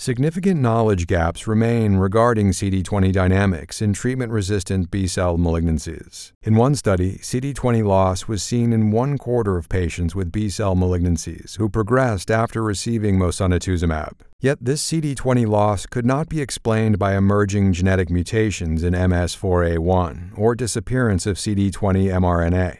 Significant 0.00 0.60
knowledge 0.60 1.08
gaps 1.08 1.48
remain 1.48 1.96
regarding 1.96 2.50
CD20 2.50 3.12
dynamics 3.12 3.82
in 3.82 3.92
treatment 3.92 4.30
resistant 4.30 4.92
B 4.92 5.08
cell 5.08 5.36
malignancies. 5.36 6.30
In 6.40 6.54
one 6.54 6.76
study, 6.76 7.18
CD20 7.18 7.84
loss 7.84 8.28
was 8.28 8.40
seen 8.40 8.72
in 8.72 8.92
one 8.92 9.18
quarter 9.18 9.56
of 9.56 9.68
patients 9.68 10.14
with 10.14 10.30
B 10.30 10.50
cell 10.50 10.76
malignancies 10.76 11.56
who 11.56 11.68
progressed 11.68 12.30
after 12.30 12.62
receiving 12.62 13.18
mosunetuzumab. 13.18 14.12
Yet 14.40 14.58
this 14.60 14.88
CD20 14.88 15.48
loss 15.48 15.84
could 15.84 16.06
not 16.06 16.28
be 16.28 16.40
explained 16.40 17.00
by 17.00 17.16
emerging 17.16 17.72
genetic 17.72 18.08
mutations 18.08 18.84
in 18.84 18.94
MS4A1 18.94 20.38
or 20.38 20.54
disappearance 20.54 21.26
of 21.26 21.38
CD20 21.38 22.04
mRNA. 22.04 22.78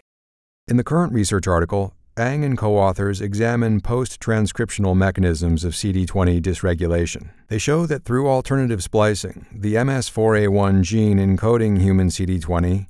In 0.69 0.77
the 0.77 0.85
current 0.85 1.13
research 1.13 1.49
article, 1.49 1.95
Ang 2.19 2.43
and 2.43 2.59
co 2.59 2.77
authors 2.77 3.21
examine 3.21 3.81
post 3.81 4.19
transcriptional 4.21 4.97
mechanisms 4.97 5.63
of 5.63 5.75
CD20 5.75 6.43
dysregulation. 6.43 7.31
They 7.47 7.59
show 7.59 7.87
that 7.87 8.05
through 8.05 8.29
alternative 8.29 8.83
splicing, 8.83 9.47
the 9.53 9.75
MS4A1 9.75 10.83
gene 10.83 11.19
encoding 11.19 11.81
human 11.81 12.09
CD20 12.09 12.87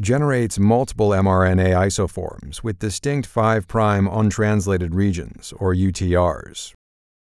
generates 0.00 0.58
multiple 0.58 1.10
mRNA 1.10 1.74
isoforms 1.74 2.62
with 2.62 2.78
distinct 2.78 3.26
5' 3.28 3.66
untranslated 3.70 4.94
regions, 4.94 5.52
or 5.58 5.74
UTRs. 5.74 6.72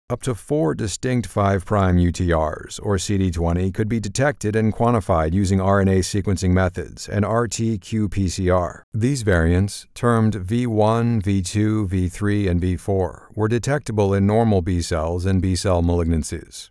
Up 0.09 0.21
to 0.21 0.33
four 0.35 0.73
distinct 0.73 1.27
5' 1.27 1.65
UTRs, 1.65 2.79
or 2.81 2.95
CD20, 2.95 3.73
could 3.73 3.89
be 3.89 3.99
detected 3.99 4.55
and 4.55 4.73
quantified 4.73 5.33
using 5.33 5.59
RNA 5.59 5.99
sequencing 5.99 6.51
methods 6.51 7.09
and 7.09 7.25
RT 7.25 7.83
qPCR. 7.83 8.83
These 8.93 9.23
variants, 9.23 9.85
termed 9.93 10.35
V1, 10.35 11.21
V2, 11.21 11.89
V3, 11.89 12.49
and 12.49 12.61
V4, 12.61 13.35
were 13.35 13.49
detectable 13.49 14.13
in 14.13 14.25
normal 14.25 14.61
B 14.61 14.81
cells 14.81 15.25
and 15.25 15.41
B 15.41 15.57
cell 15.57 15.83
malignancies. 15.83 16.69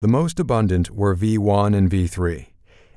The 0.00 0.08
most 0.08 0.40
abundant 0.40 0.90
were 0.90 1.14
V1 1.14 1.76
and 1.76 1.90
V3. 1.90 2.46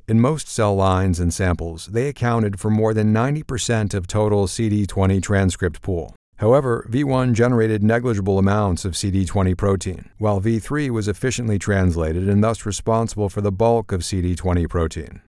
In 0.08 0.22
most 0.22 0.48
cell 0.48 0.74
lines 0.74 1.20
and 1.20 1.34
samples, 1.34 1.88
they 1.88 2.08
accounted 2.08 2.62
for 2.62 2.70
more 2.70 2.94
than 2.94 3.13
90% 3.13 3.94
of 3.94 4.08
total 4.08 4.48
CD20 4.48 5.22
transcript 5.22 5.82
pool. 5.82 6.15
However, 6.37 6.87
V1 6.91 7.33
generated 7.33 7.81
negligible 7.81 8.37
amounts 8.37 8.83
of 8.83 8.93
CD20 8.93 9.55
protein, 9.57 10.09
while 10.17 10.41
V3 10.41 10.89
was 10.89 11.07
efficiently 11.07 11.57
translated 11.57 12.27
and 12.27 12.43
thus 12.43 12.65
responsible 12.65 13.29
for 13.29 13.41
the 13.41 13.51
bulk 13.51 13.91
of 13.91 14.01
CD20 14.01 14.69
protein. 14.69 15.21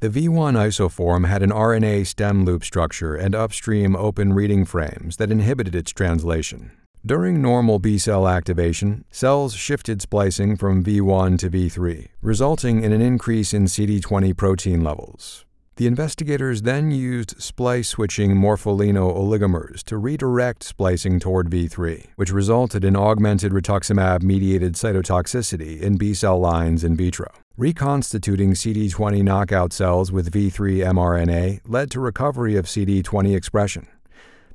The 0.00 0.08
V1 0.08 0.54
isoform 0.54 1.28
had 1.28 1.42
an 1.42 1.50
RNA 1.50 2.06
stem 2.06 2.46
loop 2.46 2.64
structure 2.64 3.14
and 3.14 3.34
upstream 3.34 3.94
open 3.94 4.32
reading 4.32 4.64
frames 4.64 5.18
that 5.18 5.30
inhibited 5.30 5.74
its 5.74 5.92
translation. 5.92 6.70
During 7.04 7.42
normal 7.42 7.78
B 7.78 7.98
cell 7.98 8.26
activation, 8.26 9.04
cells 9.10 9.54
shifted 9.54 10.00
splicing 10.00 10.56
from 10.56 10.82
V1 10.82 11.38
to 11.40 11.50
V3, 11.50 12.08
resulting 12.22 12.82
in 12.82 12.92
an 12.92 13.02
increase 13.02 13.52
in 13.52 13.64
CD20 13.64 14.34
protein 14.36 14.82
levels. 14.82 15.44
The 15.80 15.86
investigators 15.86 16.60
then 16.60 16.90
used 16.90 17.40
splice 17.40 17.88
switching 17.88 18.32
morpholino 18.32 19.16
oligomers 19.16 19.82
to 19.84 19.96
redirect 19.96 20.62
splicing 20.62 21.18
toward 21.20 21.48
V3, 21.48 22.08
which 22.16 22.30
resulted 22.30 22.84
in 22.84 22.94
augmented 22.94 23.52
rituximab 23.52 24.22
mediated 24.22 24.74
cytotoxicity 24.74 25.80
in 25.80 25.96
B 25.96 26.12
cell 26.12 26.38
lines 26.38 26.84
in 26.84 26.96
vitro. 26.96 27.28
Reconstituting 27.56 28.52
CD20 28.52 29.22
knockout 29.22 29.72
cells 29.72 30.12
with 30.12 30.30
V3 30.30 30.84
mRNA 30.92 31.62
led 31.66 31.90
to 31.92 31.98
recovery 31.98 32.56
of 32.56 32.66
CD20 32.66 33.34
expression. 33.34 33.86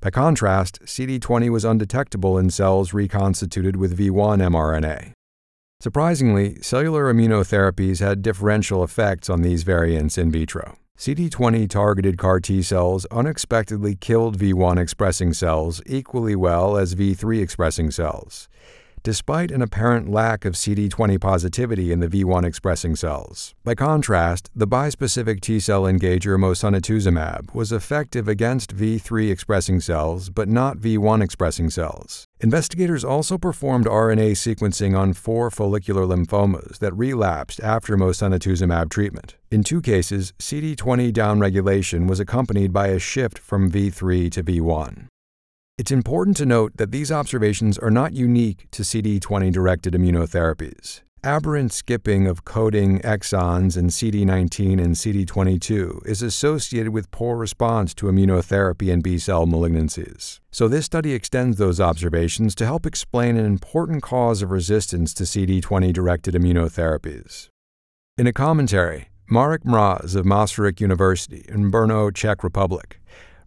By 0.01 0.11
contrast, 0.11 0.79
CD20 0.83 1.49
was 1.49 1.65
undetectable 1.65 2.37
in 2.37 2.51
cells 2.51 2.93
reconstituted 2.93 3.77
with 3.77 3.97
V1 3.97 4.43
mRNA. 4.43 5.13
Surprisingly, 5.81 6.61
cellular 6.61 7.11
immunotherapies 7.11 7.99
had 7.99 8.21
differential 8.21 8.83
effects 8.83 9.27
on 9.27 9.41
these 9.41 9.63
variants 9.63 10.19
in 10.19 10.29
vitro. 10.29 10.77
CD20 10.97 11.69
targeted 11.69 12.17
CAR 12.17 12.39
T 12.39 12.61
cells 12.61 13.05
unexpectedly 13.11 13.95
killed 13.95 14.37
V1 14.39 14.79
expressing 14.79 15.33
cells 15.33 15.81
equally 15.85 16.37
well 16.37 16.77
as 16.77 16.95
V3 16.95 17.41
expressing 17.41 17.91
cells, 17.91 18.47
despite 19.03 19.51
an 19.51 19.61
apparent 19.61 20.09
lack 20.09 20.45
of 20.45 20.53
CD20 20.53 21.19
positivity 21.19 21.91
in 21.91 21.99
the 21.99 22.07
V1 22.07 22.45
expressing 22.45 22.95
cells. 22.95 23.53
By 23.65 23.75
contrast, 23.75 24.49
the 24.55 24.67
bispecific 24.67 25.41
T 25.41 25.59
cell 25.59 25.83
engager 25.83 26.39
mosunetuzumab 26.39 27.53
was 27.53 27.73
effective 27.73 28.29
against 28.29 28.73
V3 28.73 29.29
expressing 29.29 29.81
cells 29.81 30.29
but 30.29 30.47
not 30.47 30.77
V1 30.77 31.21
expressing 31.21 31.69
cells. 31.69 32.24
Investigators 32.41 33.05
also 33.05 33.37
performed 33.37 33.85
RNA 33.85 34.31
sequencing 34.31 34.97
on 34.97 35.13
four 35.13 35.49
follicular 35.49 36.03
lymphomas 36.03 36.79
that 36.79 36.93
relapsed 36.93 37.61
after 37.61 37.95
mosunetuzumab 37.95 38.89
treatment. 38.89 39.37
In 39.49 39.63
two 39.63 39.81
cases, 39.81 40.33
CD20 40.37 41.13
downregulation 41.13 42.09
was 42.09 42.19
accompanied 42.19 42.73
by 42.73 42.87
a 42.87 42.99
shift 42.99 43.39
from 43.39 43.71
V3 43.71 44.29
to 44.33 44.43
V1. 44.43 45.07
It's 45.77 45.91
important 45.91 46.35
to 46.37 46.45
note 46.45 46.73
that 46.75 46.91
these 46.91 47.11
observations 47.11 47.77
are 47.77 47.91
not 47.91 48.11
unique 48.11 48.67
to 48.71 48.83
CD20 48.83 49.51
directed 49.53 49.93
immunotherapies. 49.93 51.04
Aberrant 51.25 51.73
skipping 51.73 52.27
of 52.27 52.45
coding 52.45 52.99
exons 52.99 53.75
in 53.75 53.87
CD19 53.87 54.73
and 54.73 54.93
CD22 54.93 56.05
is 56.05 56.21
associated 56.21 56.93
with 56.93 57.09
poor 57.09 57.35
response 57.35 57.95
to 57.95 58.05
immunotherapy 58.05 58.89
in 58.89 59.01
B 59.01 59.17
cell 59.17 59.47
malignancies. 59.47 60.39
So, 60.51 60.67
this 60.67 60.85
study 60.85 61.13
extends 61.13 61.57
those 61.57 61.81
observations 61.81 62.53
to 62.55 62.65
help 62.67 62.85
explain 62.85 63.37
an 63.37 63.45
important 63.45 64.03
cause 64.03 64.43
of 64.43 64.51
resistance 64.51 65.15
to 65.15 65.23
CD20 65.23 65.91
directed 65.91 66.35
immunotherapies. 66.35 67.47
In 68.19 68.27
a 68.27 68.33
commentary, 68.33 69.07
Marek 69.27 69.63
Mraz 69.63 70.15
of 70.15 70.27
Masaryk 70.27 70.79
University 70.79 71.43
in 71.49 71.71
Brno, 71.71 72.13
Czech 72.13 72.43
Republic, 72.43 73.01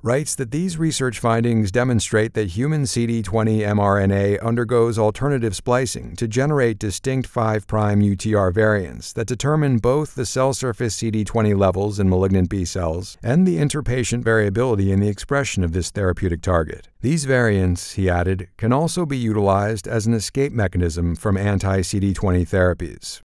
writes 0.09 0.35
that 0.37 0.51
these 0.51 0.79
research 0.79 1.18
findings 1.18 1.71
demonstrate 1.71 2.33
that 2.33 2.57
human 2.57 2.85
CD20 2.85 3.59
mRNA 3.77 4.42
undergoes 4.42 4.99
alternative 4.99 5.55
splicing 5.55 6.16
to 6.16 6.27
generate 6.27 6.79
distinct 6.79 7.29
5' 7.29 7.66
UTR 7.66 8.51
variants 8.51 9.12
that 9.12 9.27
determine 9.27 9.77
both 9.77 10.14
the 10.14 10.25
cell 10.25 10.55
surface 10.55 10.97
CD20 10.97 11.55
levels 11.55 12.01
in 12.01 12.09
malignant 12.09 12.49
B 12.49 12.64
cells 12.64 13.18
and 13.23 13.47
the 13.47 13.59
interpatient 13.59 14.23
variability 14.23 14.92
in 14.92 15.01
the 15.01 15.09
expression 15.09 15.62
of 15.62 15.73
this 15.73 15.90
therapeutic 15.90 16.40
target. 16.40 16.88
These 17.03 17.27
variants, 17.27 17.92
he 17.92 18.09
added, 18.09 18.49
can 18.57 18.73
also 18.73 19.05
be 19.05 19.18
utilized 19.18 19.87
as 19.87 20.07
an 20.07 20.14
escape 20.14 20.53
mechanism 20.53 21.16
from 21.16 21.37
anti 21.37 21.81
CD20 21.81 22.49
therapies. 22.49 23.21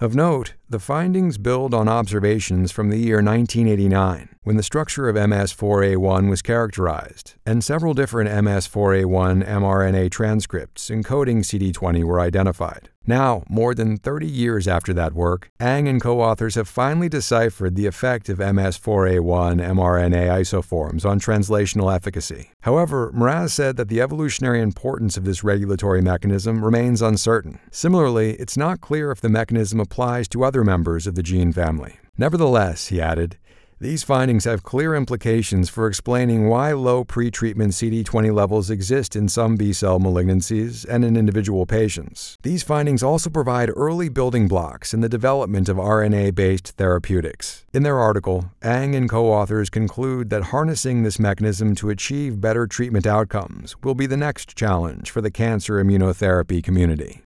Of 0.00 0.14
note, 0.14 0.54
the 0.68 0.78
findings 0.78 1.38
build 1.38 1.74
on 1.74 1.88
observations 1.88 2.70
from 2.70 2.88
the 2.88 2.98
year 2.98 3.16
1989, 3.16 4.28
when 4.44 4.56
the 4.56 4.62
structure 4.62 5.08
of 5.08 5.16
MS4A1 5.16 6.30
was 6.30 6.40
characterized, 6.40 7.34
and 7.44 7.64
several 7.64 7.94
different 7.94 8.30
MS4A1 8.30 9.44
mRNA 9.44 10.12
transcripts 10.12 10.88
encoding 10.88 11.38
CD20 11.38 12.04
were 12.04 12.20
identified. 12.20 12.90
Now, 13.08 13.42
more 13.48 13.74
than 13.74 13.96
30 13.96 14.26
years 14.26 14.68
after 14.68 14.92
that 14.92 15.14
work, 15.14 15.50
Ang 15.58 15.88
and 15.88 15.98
co 15.98 16.20
authors 16.20 16.56
have 16.56 16.68
finally 16.68 17.08
deciphered 17.08 17.74
the 17.74 17.86
effect 17.86 18.28
of 18.28 18.36
MS4A1 18.36 19.62
mRNA 19.62 20.28
isoforms 20.28 21.06
on 21.06 21.18
translational 21.18 21.90
efficacy. 21.90 22.50
However, 22.60 23.10
Mraz 23.12 23.52
said 23.52 23.78
that 23.78 23.88
the 23.88 24.02
evolutionary 24.02 24.60
importance 24.60 25.16
of 25.16 25.24
this 25.24 25.42
regulatory 25.42 26.02
mechanism 26.02 26.62
remains 26.62 27.00
uncertain. 27.00 27.60
Similarly, 27.70 28.34
it's 28.34 28.58
not 28.58 28.82
clear 28.82 29.10
if 29.10 29.22
the 29.22 29.30
mechanism 29.30 29.80
applies 29.80 30.28
to 30.28 30.44
other 30.44 30.62
members 30.62 31.06
of 31.06 31.14
the 31.14 31.22
gene 31.22 31.50
family. 31.50 31.96
Nevertheless, 32.18 32.88
he 32.88 33.00
added, 33.00 33.38
these 33.80 34.02
findings 34.02 34.44
have 34.44 34.64
clear 34.64 34.96
implications 34.96 35.68
for 35.68 35.86
explaining 35.86 36.48
why 36.48 36.72
low 36.72 37.04
pretreatment 37.04 37.74
CD20 37.74 38.34
levels 38.34 38.70
exist 38.70 39.14
in 39.14 39.28
some 39.28 39.54
B 39.54 39.72
cell 39.72 40.00
malignancies 40.00 40.84
and 40.88 41.04
in 41.04 41.16
individual 41.16 41.64
patients. 41.64 42.36
These 42.42 42.64
findings 42.64 43.04
also 43.04 43.30
provide 43.30 43.70
early 43.76 44.08
building 44.08 44.48
blocks 44.48 44.92
in 44.92 45.00
the 45.00 45.08
development 45.08 45.68
of 45.68 45.76
RNA 45.76 46.34
based 46.34 46.76
therapeutics. 46.76 47.64
In 47.72 47.84
their 47.84 48.00
article, 48.00 48.50
Ang 48.62 48.96
and 48.96 49.08
co 49.08 49.30
authors 49.32 49.70
conclude 49.70 50.28
that 50.30 50.44
harnessing 50.44 51.04
this 51.04 51.20
mechanism 51.20 51.76
to 51.76 51.90
achieve 51.90 52.40
better 52.40 52.66
treatment 52.66 53.06
outcomes 53.06 53.76
will 53.84 53.94
be 53.94 54.06
the 54.06 54.16
next 54.16 54.56
challenge 54.56 55.12
for 55.12 55.20
the 55.20 55.30
cancer 55.30 55.74
immunotherapy 55.74 56.64
community. 56.64 57.22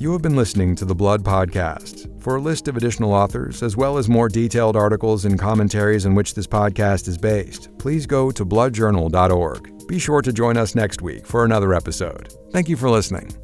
You 0.00 0.12
have 0.12 0.22
been 0.22 0.36
listening 0.36 0.76
to 0.76 0.84
the 0.84 0.94
Blood 0.94 1.24
Podcast. 1.24 2.17
For 2.28 2.36
a 2.36 2.40
list 2.42 2.68
of 2.68 2.76
additional 2.76 3.14
authors, 3.14 3.62
as 3.62 3.74
well 3.74 3.96
as 3.96 4.06
more 4.06 4.28
detailed 4.28 4.76
articles 4.76 5.24
and 5.24 5.38
commentaries 5.38 6.04
on 6.04 6.14
which 6.14 6.34
this 6.34 6.46
podcast 6.46 7.08
is 7.08 7.16
based, 7.16 7.70
please 7.78 8.04
go 8.04 8.30
to 8.30 8.44
bloodjournal.org. 8.44 9.86
Be 9.88 9.98
sure 9.98 10.20
to 10.20 10.30
join 10.30 10.58
us 10.58 10.74
next 10.74 11.00
week 11.00 11.26
for 11.26 11.46
another 11.46 11.72
episode. 11.72 12.34
Thank 12.52 12.68
you 12.68 12.76
for 12.76 12.90
listening. 12.90 13.34